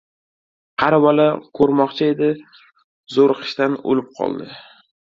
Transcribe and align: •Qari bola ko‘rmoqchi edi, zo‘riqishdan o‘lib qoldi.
•Qari 0.83 0.99
bola 1.03 1.27
ko‘rmoqchi 1.59 2.09
edi, 2.15 2.31
zo‘riqishdan 3.19 3.81
o‘lib 3.95 4.15
qoldi. 4.21 4.55